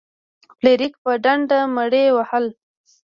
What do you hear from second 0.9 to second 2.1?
په ډنډه مړي